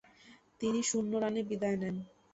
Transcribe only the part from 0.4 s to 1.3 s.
তিনি শূন্য